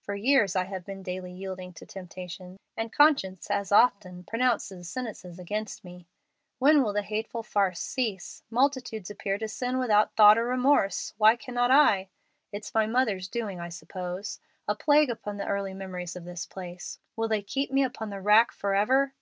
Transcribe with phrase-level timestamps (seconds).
[0.00, 5.22] For years I have been daily yielding to temptation, and conscience as often pronounces sentence
[5.22, 6.06] against me.
[6.58, 8.42] When will the hateful farce cease?
[8.48, 11.12] Multitudes appear to sin without thought or remorse.
[11.18, 12.08] Why cannot I?
[12.52, 14.40] It's my mother's doings, I suppose.
[14.66, 16.98] A plague upon the early memories of this place.
[17.14, 19.12] Will they keep me upon the rack forever?"